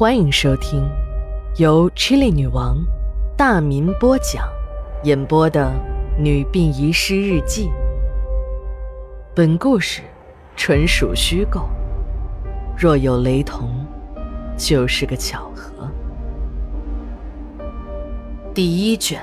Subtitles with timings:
[0.00, 0.82] 欢迎收听
[1.58, 2.78] 由 Chili 女王
[3.36, 4.48] 大民播讲、
[5.04, 5.70] 演播的
[6.18, 7.68] 《女病遗失日记》。
[9.34, 10.00] 本故事
[10.56, 11.68] 纯属虚构，
[12.78, 13.68] 若有雷同，
[14.56, 15.86] 就是个巧合。
[18.54, 19.20] 第一卷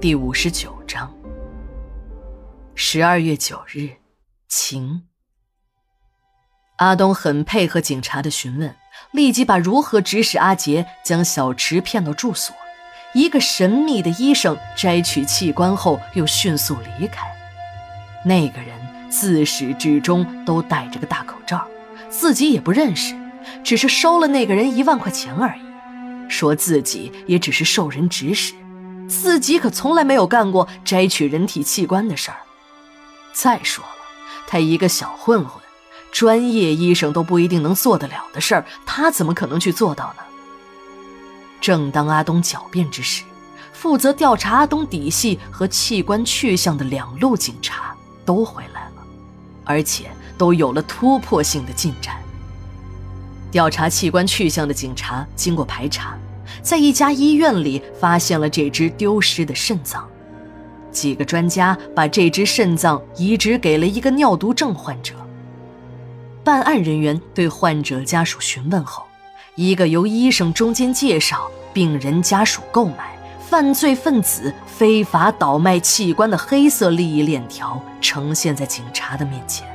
[0.00, 1.12] 第五十九章。
[2.76, 3.88] 十二月九日，
[4.46, 5.02] 晴。
[6.76, 8.72] 阿东很配合警察的询问，
[9.12, 12.54] 立即把如何指使阿杰将小池骗到住所，
[13.12, 17.26] 一个神秘的医生摘取器官后又迅速离开。
[18.24, 18.74] 那个人
[19.10, 21.66] 自始至终都戴着个大口罩，
[22.08, 23.14] 自己也不认识，
[23.62, 28.54] 只是收了那个人一万块钱而已，说自己也只是受人指使，
[29.08, 32.38] 自己可从来没有干过摘取人体器官的事儿。
[33.34, 33.90] 再说了，
[34.46, 35.61] 他一个小混混。
[36.12, 40.22] 专业医生都不一定能做得了的事儿，他怎么可能去做到呢？
[41.60, 43.24] 正当阿东狡辩之时，
[43.72, 49.02] 负责调查阿东底细和器官去向的两路警察都回来了，
[49.64, 52.16] 而且都有了突破性的进展。
[53.50, 56.16] 调查器官去向的警察经过排查，
[56.62, 60.06] 在一家医院里发现了这只丢失的肾脏，
[60.90, 65.14] 几个专家把这只肾脏移植给了一个尿毒症患者。
[66.44, 69.04] 办案人员对患者家属询问后，
[69.54, 73.16] 一个由医生中间介绍、病人家属购买、
[73.48, 79.66] 犯罪分子非法倒卖器官的黑色利益链条呈现在警察的面前。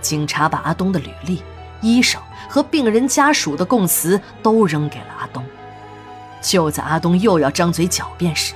[0.00, 1.40] 警察把阿东的履历、
[1.80, 5.44] 医生和病人家属的供词都扔给了阿东。
[6.40, 8.54] 就在阿东又要张嘴狡辩时，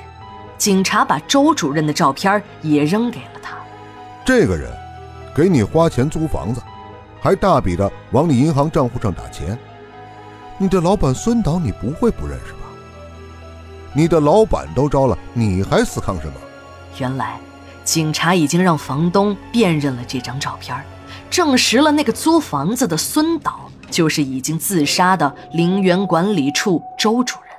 [0.59, 3.57] 警察把周主任的照片也扔给了他。
[4.25, 4.69] 这个人，
[5.33, 6.61] 给你花钱租房子。
[7.27, 9.59] 还大笔的往你银行账户上打钱，
[10.59, 12.59] 你的老板孙导你不会不认识吧？
[13.93, 16.35] 你的老板都招了，你还死扛什么？
[17.01, 17.41] 原来，
[17.83, 20.81] 警察已经让房东辨认了这张照片，
[21.29, 27.53] 证实了那个租房子的孙导就是已经自杀的陵园管理处周主任。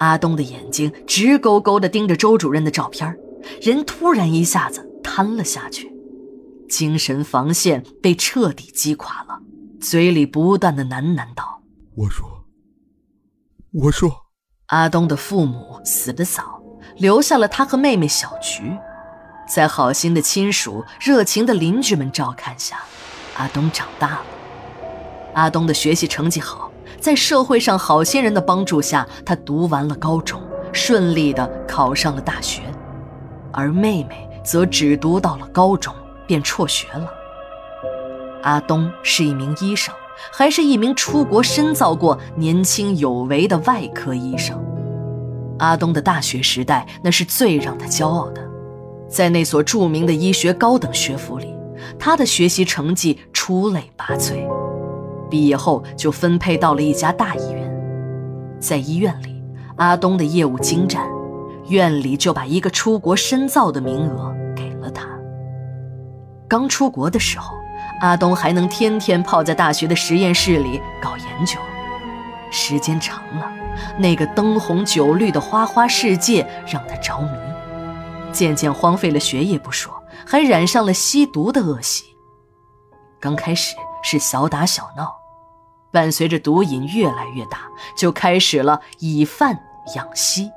[0.00, 3.16] 阿东的眼睛直勾勾地盯着周主任的照片，
[3.62, 5.93] 人突然一下子瘫了下去。
[6.68, 9.40] 精神防线被彻底击垮了，
[9.80, 11.62] 嘴里不断的喃喃道
[11.96, 12.44] ：“我说，
[13.72, 14.10] 我说。”
[14.68, 16.62] 阿东的父母死得早，
[16.96, 18.76] 留下了他和妹妹小菊，
[19.46, 22.78] 在好心的亲属、热情的邻居们照看下，
[23.36, 24.22] 阿东长大了。
[25.34, 30.42] 阿东的学习成绩好，在社会上好心人的帮助下，他读完了高中，
[30.72, 32.62] 顺利的考上了大学，
[33.52, 35.94] 而妹妹则只读到了高中。
[36.26, 37.08] 便辍学了。
[38.42, 39.94] 阿东是一名医生，
[40.32, 44.62] 还是一名出国深造过、年轻有为的外科医生。
[45.58, 48.42] 阿东的大学时代，那是最让他骄傲的。
[49.08, 51.54] 在那所著名的医学高等学府里，
[51.98, 54.46] 他的学习成绩出类拔萃。
[55.30, 57.72] 毕业后就分配到了一家大医院，
[58.60, 59.42] 在医院里，
[59.76, 61.06] 阿东的业务精湛，
[61.68, 65.13] 院里就把一个出国深造的名额给了他。
[66.54, 67.58] 刚出国的时候，
[68.00, 71.58] 阿东还能天天泡在大学的实验室里搞研究。
[72.48, 73.52] 时间长了，
[73.98, 77.28] 那个灯红酒绿的花花世界让他着迷，
[78.30, 82.04] 渐渐荒废了学业不说，还染上了吸毒的恶习。
[83.18, 85.12] 刚开始是小打小闹，
[85.90, 87.62] 伴随着毒瘾越来越大，
[87.98, 89.58] 就开始了以贩
[89.96, 90.52] 养吸，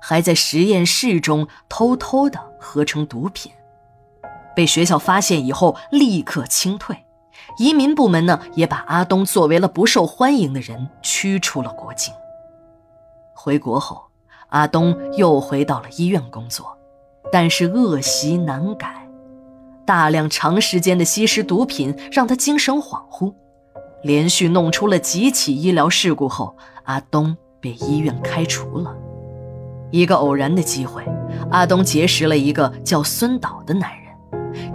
[0.00, 3.52] 还在实验室中偷偷的合成毒品。
[4.54, 7.04] 被学校发现以后，立刻清退。
[7.58, 12.14] 移民部门呢，也把阿东作为了不受欢迎的人，驱出了国境。
[13.34, 14.04] 回国后，
[14.48, 16.76] 阿东又回到了医院工作，
[17.30, 19.08] 但是恶习难改，
[19.84, 23.34] 大量长时间的吸食毒品让他精神恍惚，
[24.02, 28.94] 连续弄出了几起医疗事故后，阿东被医院开除了。
[29.90, 31.04] 一个偶然的机会，
[31.50, 34.01] 阿东结识了一个叫孙导的男人。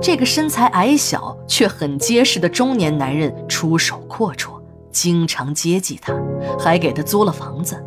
[0.02, 6.14] 这个身材矮小却很结实的中年男人出手阔绰，经常接济他，
[6.60, 7.84] 还给他租了房子。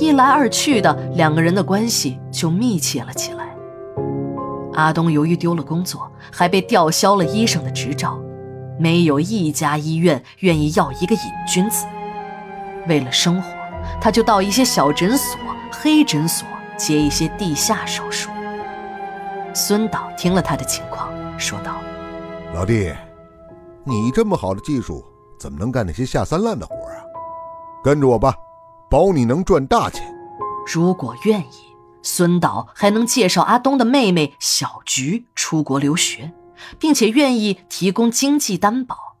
[0.00, 3.46] 一来二去的，两个人的关系就密切了起来。
[4.74, 8.18] 阿东由于丢了工作，还被吊销了医生的执照，
[8.78, 11.86] 没有一家医院愿意要一个瘾君子。
[12.86, 13.50] 为了生活，
[14.00, 15.38] 他就到一些小诊所、
[15.70, 16.46] 黑诊所
[16.76, 18.28] 接一些地下手术。
[19.58, 21.10] 孙导听了他的情况，
[21.40, 21.80] 说道
[22.52, 22.94] ：“老弟，
[23.84, 25.02] 你这么好的技术，
[25.40, 27.00] 怎么能干那些下三滥的活啊？
[27.82, 28.34] 跟着我吧，
[28.90, 30.14] 保你能赚大钱。
[30.70, 31.72] 如果愿意，
[32.02, 36.32] 孙导还能介绍阿东的妹妹小菊出国留学，
[36.78, 39.16] 并且愿意提供经济担保。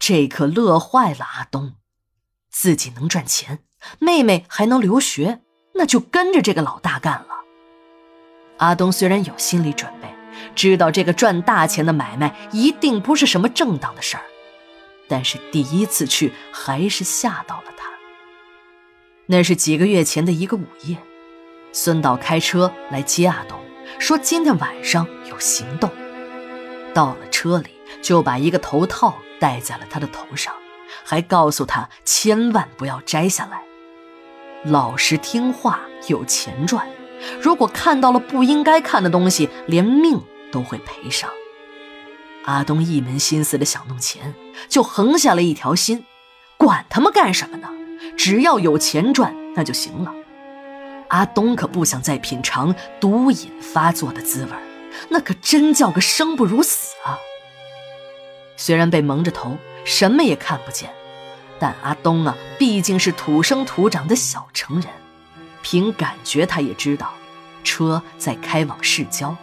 [0.00, 1.74] 这可乐坏了阿东，
[2.50, 3.60] 自己能赚钱，
[4.00, 5.42] 妹妹还能留学，
[5.76, 7.26] 那就跟着这个老大干了。
[8.60, 10.08] 阿东虽然有心理准备，
[10.54, 14.22] 知道这个赚大钱的买卖一定不是什么正当的事儿，
[15.08, 17.88] 但是第一次去还是吓到了他。
[19.24, 20.98] 那是几个月前的一个午夜，
[21.72, 23.58] 孙导开车来接阿东，
[23.98, 25.90] 说今天晚上有行动。
[26.92, 27.70] 到了车里，
[28.02, 30.52] 就把一个头套戴在了他的头上，
[31.02, 33.62] 还告诉他千万不要摘下来，
[34.64, 36.86] 老实听话有钱赚。
[37.40, 40.20] 如果看到了不应该看的东西，连命
[40.50, 41.30] 都会赔上。
[42.44, 44.34] 阿东一门心思的想弄钱，
[44.68, 46.04] 就横下了一条心，
[46.56, 47.68] 管他们干什么呢？
[48.16, 50.12] 只要有钱赚，那就行了。
[51.08, 54.50] 阿东可不想再品尝毒瘾发作的滋味，
[55.08, 57.18] 那可真叫个生不如死啊！
[58.56, 60.90] 虽然被蒙着头，什么也看不见，
[61.58, 64.86] 但阿东啊，毕竟是土生土长的小城人，
[65.62, 67.12] 凭感觉他也知道，
[67.64, 69.36] 车在开往市郊。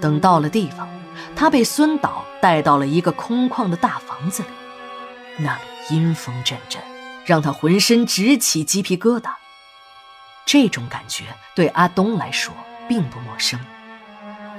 [0.00, 0.88] 等到了地方，
[1.34, 4.48] 他被孙导带到了一个空旷的大房子里，
[5.38, 5.60] 那里
[5.90, 6.82] 阴风阵阵。
[7.26, 9.32] 让他浑身直起鸡皮疙瘩。
[10.46, 11.24] 这种感觉
[11.54, 12.54] 对阿东来说
[12.88, 13.60] 并不陌生。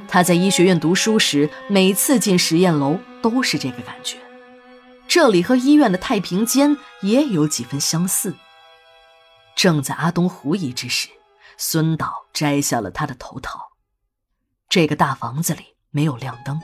[0.08, 4.18] 他在医学院读书时，每次进实验楼都是这个感觉。
[5.08, 8.36] 这里和医院的太平间也有几分相似。
[9.62, 11.10] 正在阿东狐疑之时，
[11.58, 13.60] 孙导摘下了他的头套。
[14.70, 16.62] 这个大房子里没有亮灯，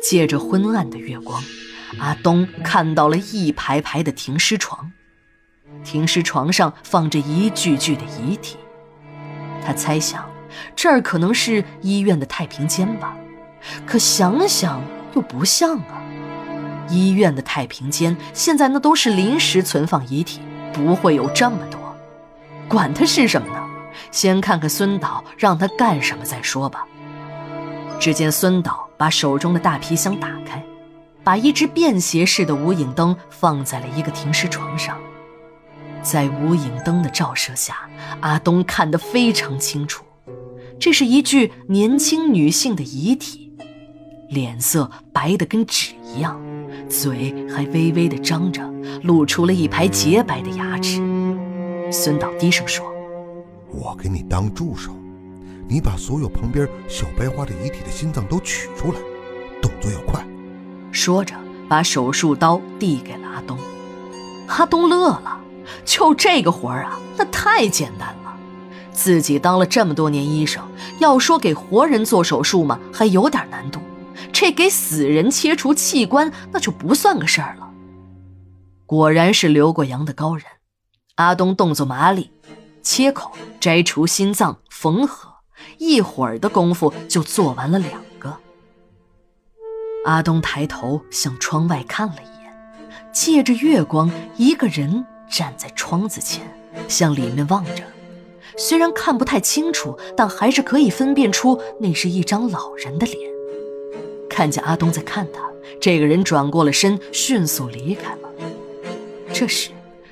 [0.00, 1.42] 借着昏暗的月光，
[1.98, 4.92] 阿东看到了一排排的停尸床。
[5.82, 8.56] 停尸床上放着一具具的遗体，
[9.66, 10.30] 他猜想
[10.76, 13.16] 这儿可能是医院的太平间吧，
[13.84, 14.80] 可想想
[15.16, 16.00] 又不像啊。
[16.88, 20.40] 医院的太平间现在那都是临时存放遗体，
[20.72, 21.79] 不会有这么多。
[22.70, 23.60] 管他是什么呢，
[24.12, 26.86] 先看看孙导让他干什么再说吧。
[27.98, 30.64] 只见孙导把手中的大皮箱打开，
[31.24, 34.96] 把一只便携式的无影灯放在了一个停尸床上。
[36.00, 37.74] 在无影灯的照射下，
[38.20, 40.04] 阿东看得非常清楚，
[40.78, 43.52] 这是一具年轻女性的遗体，
[44.28, 46.40] 脸色白得跟纸一样，
[46.88, 48.62] 嘴还微微的张着，
[49.02, 51.02] 露出了一排洁白的牙齿。
[51.92, 52.86] 孙导低声说
[53.72, 54.92] ：“我给你当助手，
[55.68, 58.98] 你把所有旁边小白花的遗体的心脏都取出来，
[59.60, 60.24] 动作要快。”
[60.92, 61.34] 说着，
[61.68, 63.58] 把手术刀递给了阿东。
[64.46, 65.38] 阿东乐了。
[65.84, 68.36] 就这个活儿啊，那太简单了。
[68.92, 70.64] 自己当了这么多年医生，
[70.98, 73.80] 要说给活人做手术嘛，还有点难度。
[74.32, 77.70] 这给死人切除器官，那就不算个事儿了。
[78.84, 80.44] 果然是留过洋的高人。
[81.20, 82.30] 阿东动作麻利，
[82.82, 83.30] 切口、
[83.60, 85.28] 摘除心脏、缝合，
[85.76, 88.38] 一会儿的功夫就做完了两个。
[90.06, 95.04] 阿东抬头向窗外看了一眼，借着月光，一个人。
[95.30, 96.42] 站在窗子前，
[96.88, 97.84] 向里面望着，
[98.56, 103.30] 虽然看不太清楚，但还是可以分辨出那是一张老人的脸。
[104.28, 105.48] 看见阿东在看他，
[105.80, 108.28] 这个人转过了身，迅速离开了。
[109.32, 109.70] 这时，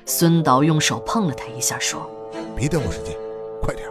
[0.09, 2.09] 孙导用手碰了他一下，说
[2.57, 3.15] ：“别耽误时间，
[3.61, 3.87] 快点。”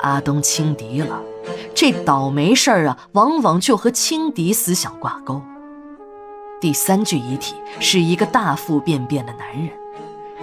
[0.00, 1.18] 阿东轻敌了，
[1.74, 5.40] 这倒霉事儿啊，往往就和轻敌思想挂钩。
[6.60, 9.70] 第三具遗体是一个大腹便便的男人。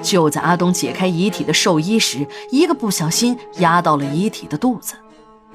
[0.01, 4.95] 就在阿东解开遗体的寿衣时，一个不小心压到了遗体的肚子。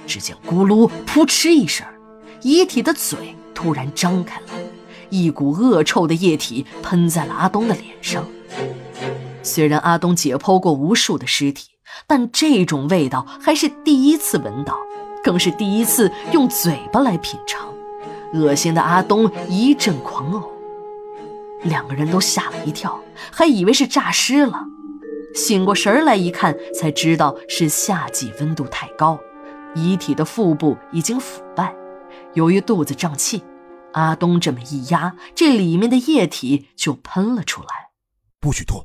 [0.06, 1.85] 只见咕噜扑哧一声，
[2.40, 4.46] 遗体的嘴突然张开了，
[5.11, 8.25] 一股恶臭的液体喷在了阿东的脸上。
[9.46, 11.68] 虽然阿东解剖过无数的尸体，
[12.06, 14.76] 但这种味道还是第一次闻到，
[15.22, 17.72] 更是第一次用嘴巴来品尝。
[18.34, 20.42] 恶心的阿东一阵狂呕。
[21.62, 23.00] 两个人都吓了一跳，
[23.30, 24.66] 还以为是诈尸了。
[25.34, 29.18] 醒过神来一看，才知道是夏季温度太高，
[29.74, 31.74] 遗体的腹部已经腐败。
[32.34, 33.42] 由于肚子胀气，
[33.92, 37.68] 阿东这么一压，这里面的液体就喷了出来。
[38.40, 38.84] 不许吐，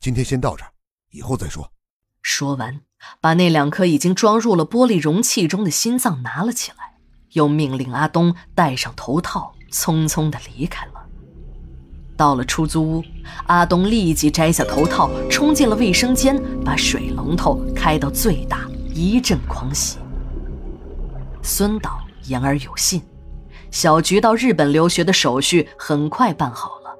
[0.00, 0.70] 今天先到这儿，
[1.10, 1.70] 以后再说。
[2.22, 2.80] 说完，
[3.20, 6.94] 把那两颗已经装入了玻璃容器中的心脏拿了起来，
[7.32, 10.92] 又命令阿东戴上头套，匆匆地离开了。
[12.16, 13.04] 到了出租屋，
[13.46, 19.98] 阿东立即摘下头套，冲进了卫生间，把水龙头开到最大，一阵狂洗。
[21.42, 23.02] 孙导言而有信，
[23.70, 26.96] 小菊到日本留学的手续很快办好了。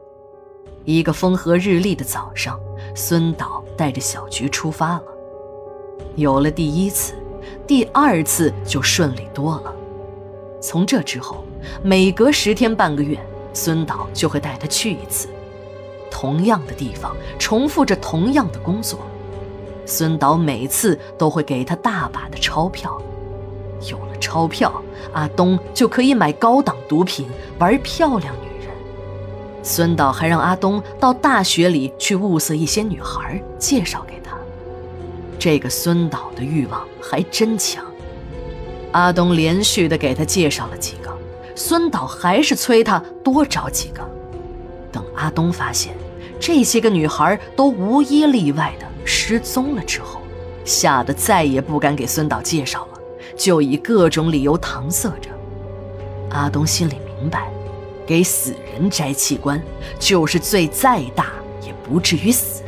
[0.85, 2.61] 一个风和日丽的早上，
[3.01, 5.05] 孙导带着小菊出发了。
[6.17, 7.15] 有了第一次，
[7.67, 9.75] 第二次就顺利多了。
[10.61, 11.43] 从这之后，
[11.83, 13.19] 每隔十天半个月，
[13.55, 15.29] 孙导就会带她去一次，
[16.11, 18.99] 同样的地方，重复着同样的工作。
[19.87, 23.01] 孙导每次都会给她大把的钞票。
[23.89, 24.71] 有了钞票，
[25.15, 27.27] 阿东就可以买高档毒品，
[27.59, 28.50] 玩漂亮女。
[29.63, 34.37] 孙导还让阿东到大学里去物色一些女孩，介绍给他。
[35.39, 37.85] 这个孙导的欲望还真强。
[38.93, 41.11] 阿东连续的给他介绍了几个，
[41.55, 44.03] 孙导还是催他多找几个。
[44.91, 45.95] 等阿东发现
[46.41, 50.21] 这些个女孩都无一例外的失踪了之后，
[50.65, 52.99] 吓得再也不敢给孙导介绍了，
[53.37, 55.31] 就以各种理由搪塞着。
[56.31, 57.51] 阿东心里明白，
[58.11, 59.63] 给死人摘器官，
[59.97, 61.31] 就是罪再大
[61.65, 62.65] 也不至于死，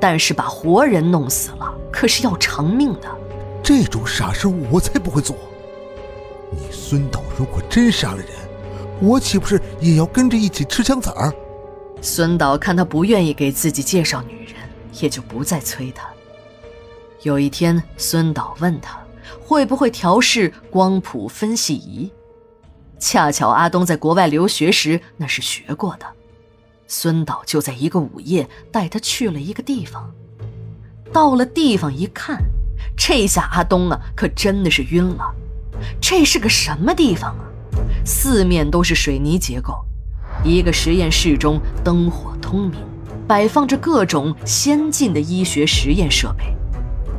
[0.00, 3.02] 但是把活人弄死了，可是要偿命的。
[3.62, 5.36] 这种傻事我才不会做。
[6.50, 8.26] 你孙导如果真杀了人，
[9.00, 11.32] 我岂不是也要跟着一起吃枪子儿？
[12.00, 14.56] 孙导看他不愿意给自己介绍女人，
[15.00, 16.08] 也就不再催他。
[17.22, 18.98] 有一天，孙导问他
[19.40, 22.10] 会不会调试光谱分析仪，
[22.98, 26.06] 恰巧阿东在国外留学时那是学过的。
[26.86, 30.10] 孙导就在一个午夜带他去了一个地方，
[31.12, 32.42] 到了地方一看。
[32.96, 35.34] 这下阿东啊，可真的是晕了。
[36.00, 37.44] 这是个什么地方啊？
[38.04, 39.84] 四面都是水泥结构，
[40.44, 42.80] 一个实验室中灯火通明，
[43.26, 46.54] 摆放着各种先进的医学实验设备。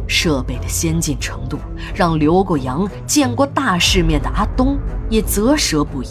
[0.07, 1.59] 设备的先进程度，
[1.93, 4.77] 让留过洋、见过大世面的阿东
[5.09, 6.07] 也啧舌不已。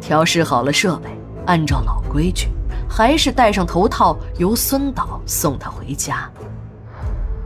[0.00, 1.08] 调试好了设备，
[1.46, 2.48] 按照老规矩，
[2.88, 6.30] 还是戴上头套，由孙导送他回家。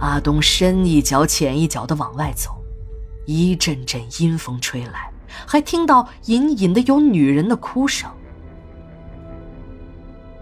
[0.01, 2.51] 阿东深一脚浅一脚地往外走，
[3.27, 5.11] 一阵阵阴风吹来，
[5.47, 8.11] 还听到隐隐的有女人的哭声。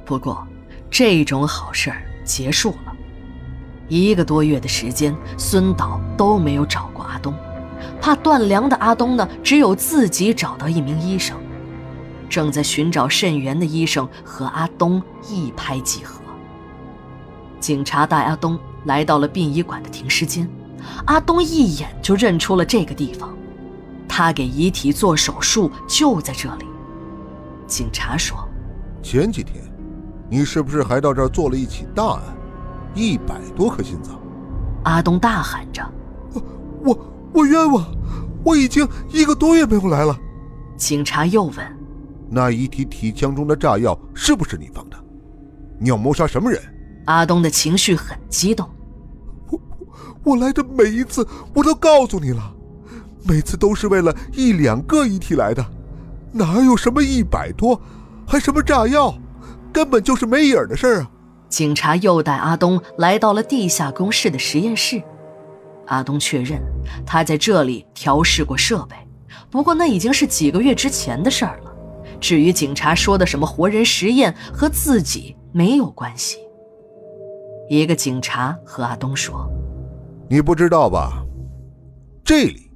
[0.04, 0.46] 不过，
[0.90, 2.95] 这种好事儿结束了。
[3.88, 7.34] 一个多月的时间，孙导都没有找过阿东，
[8.00, 11.36] 怕断粮的阿东呢，只有自己找到一名医生。
[12.28, 16.20] 正在寻找肾源的医生和阿东一拍即合。
[17.60, 18.58] 警察带阿东。
[18.86, 20.48] 来到了殡仪馆的停尸间，
[21.06, 23.36] 阿东一眼就认出了这个地方，
[24.06, 26.66] 他给遗体做手术就在这里。
[27.66, 28.48] 警察说
[29.02, 29.56] ：“前几天，
[30.30, 32.22] 你是不是还到这儿做了一起大案？
[32.96, 34.20] 一百多颗心脏。”
[34.82, 35.82] 阿东大喊着
[36.32, 36.42] ：“我
[36.82, 36.98] 我
[37.32, 37.84] 我冤枉！
[38.44, 40.18] 我已经一个多月没有来了。”
[40.76, 41.56] 警察又问
[42.30, 44.96] ：“那遗体体腔中的炸药是不是你放的？
[45.78, 46.60] 你要谋杀什么人？”
[47.06, 48.68] 阿东的情绪很激动。
[50.24, 52.52] 我来的每一次，我都告诉你了，
[53.22, 55.64] 每次都是为了一两个遗体来的，
[56.32, 57.80] 哪有什么一百多，
[58.26, 59.14] 还什么炸药，
[59.72, 61.10] 根本就是没影的事儿啊！
[61.56, 65.02] 警察又带阿东来到了地下工事的实验室，
[65.86, 66.60] 阿东确认
[67.06, 68.94] 他在这里调试过设备，
[69.50, 71.74] 不过那已经是几个月之前的事儿了。
[72.20, 76.36] 至于警察说的什么活人实验，和自己没有关系。
[77.70, 79.50] 一个警察和阿东说。
[80.28, 81.24] 你不知道吧？
[82.22, 82.70] 这里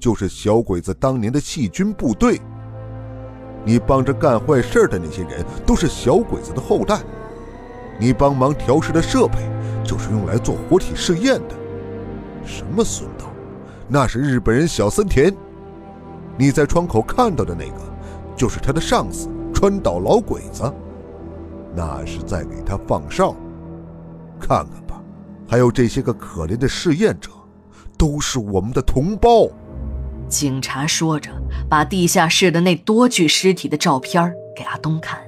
[0.00, 2.40] 就是小鬼子当年的细菌部队。
[3.62, 6.98] 你帮着干坏事的那些人都是小鬼子的后代。
[7.98, 9.38] 你帮忙调试的设备
[9.84, 11.54] 就是用来做活体试验的。
[12.44, 13.26] 什么孙道？
[13.88, 15.34] 那是日本人小森田。
[16.36, 17.78] 你在窗口看到的那个，
[18.34, 20.72] 就是他的上司川岛老鬼子。
[21.74, 23.36] 那是在给他放哨。
[24.40, 25.00] 看看吧。
[25.48, 27.30] 还有这些个可怜的试验者，
[27.98, 29.48] 都是我们的同胞。
[30.26, 31.30] 警察说着，
[31.68, 35.20] 把地下室的那多具尸体的照片给阿东看。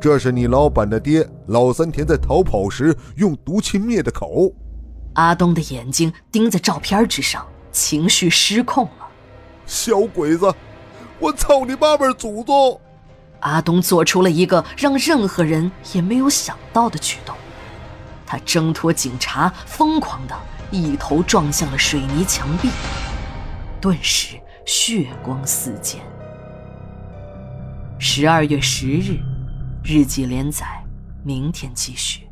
[0.00, 4.52] 这是你老板的爹老三田在逃跑时用毒气灭的口。
[5.14, 9.08] 阿东的眼睛盯在照片之上，情绪失控了。
[9.66, 10.54] 小鬼子，
[11.18, 12.80] 我操你妈妈祖宗！
[13.40, 17.34] 阿东做出了一个让任何人也没有想到的举动。
[18.24, 20.36] 他挣脱警察，疯狂的
[20.70, 22.70] 一头撞向了水泥墙壁，
[23.80, 26.00] 顿时血光四溅。
[27.98, 29.18] 十二月十日，
[29.82, 30.84] 日记连载，
[31.24, 32.27] 明天继续。